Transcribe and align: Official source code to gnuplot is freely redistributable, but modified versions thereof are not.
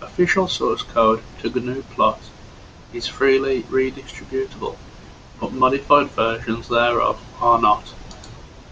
Official 0.00 0.46
source 0.46 0.82
code 0.82 1.20
to 1.40 1.50
gnuplot 1.50 2.20
is 2.92 3.08
freely 3.08 3.64
redistributable, 3.64 4.78
but 5.40 5.50
modified 5.52 6.12
versions 6.12 6.68
thereof 6.68 7.20
are 7.40 7.60
not. 7.60 7.92